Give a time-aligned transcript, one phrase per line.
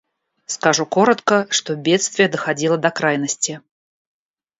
[0.47, 3.61] Скажу коротко, что бедствие доходило до крайности.